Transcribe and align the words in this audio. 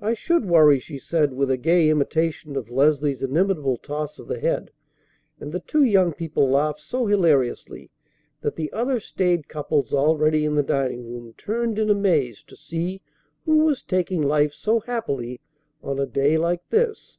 "I 0.00 0.14
should 0.14 0.44
worry," 0.46 0.80
she 0.80 0.98
said 0.98 1.32
with 1.32 1.52
a 1.52 1.56
gay 1.56 1.88
imitation 1.88 2.56
of 2.56 2.68
Leslie's 2.68 3.22
inimitable 3.22 3.76
toss 3.76 4.18
of 4.18 4.26
the 4.26 4.40
head, 4.40 4.72
and 5.38 5.52
the 5.52 5.60
two 5.60 5.84
young 5.84 6.12
people 6.12 6.50
laughed 6.50 6.80
so 6.80 7.06
hilariously 7.06 7.92
that 8.40 8.56
the 8.56 8.72
other 8.72 8.98
staid 8.98 9.46
couples 9.46 9.94
already 9.94 10.44
in 10.44 10.56
the 10.56 10.64
dining 10.64 11.04
room 11.06 11.32
turned 11.36 11.78
in 11.78 11.88
amaze 11.90 12.42
to 12.48 12.56
see 12.56 13.02
who 13.44 13.58
was 13.58 13.82
taking 13.84 14.20
life 14.20 14.52
so 14.52 14.80
happily 14.80 15.40
on 15.80 16.00
a 16.00 16.06
day 16.06 16.36
like 16.36 16.68
this. 16.70 17.18